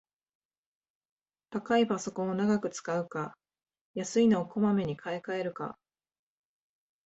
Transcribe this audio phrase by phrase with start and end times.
[1.51, 3.37] 高いパソコンを長く使うか、
[3.93, 5.77] 安いのをこまめに買いかえるか